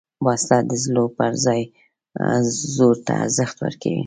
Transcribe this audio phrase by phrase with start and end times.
[0.25, 1.61] وسله د زړه پر ځای
[2.75, 3.99] زور ته ارزښت ورکوي